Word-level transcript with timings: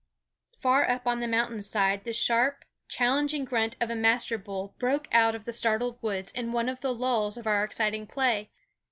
Far 0.57 0.89
up 0.89 1.05
on 1.07 1.19
the 1.19 1.27
mountain 1.27 1.61
side 1.61 2.05
the 2.05 2.11
sharp, 2.13 2.65
challenging 2.87 3.45
grunt 3.45 3.75
of 3.79 3.91
a 3.91 3.95
master 3.95 4.39
bull 4.39 4.73
broke 4.79 5.07
out 5.11 5.35
of 5.35 5.45
the 5.45 5.53
startled 5.53 6.01
woods 6.01 6.31
in 6.31 6.51
one 6.51 6.69
of 6.69 6.81
the 6.81 6.91
lulls 6.91 7.37
of 7.37 7.45
our 7.45 7.63
exciting 7.63 8.07
play. 8.07 8.49